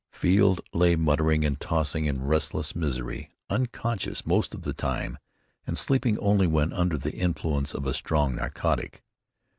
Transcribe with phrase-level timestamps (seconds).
[0.09, 5.19] Field lay muttering and tossing in restless misery, unconscious most of the time,
[5.67, 9.03] and sleeping only when under the influence of a strong narcotic.